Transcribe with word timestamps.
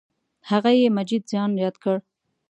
هغه 0.49 0.71
یې 0.81 0.87
مجید 0.97 1.23
جان 1.31 1.51
یاد 1.63 1.75
کړ. 1.83 1.95